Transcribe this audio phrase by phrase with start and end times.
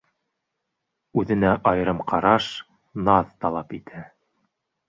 [1.23, 2.49] Үҙенә айырым ҡараш,
[3.11, 4.03] наҙ талап итә.